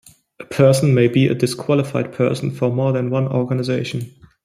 [0.39, 4.11] A person may be a disqualified person for more than one organization.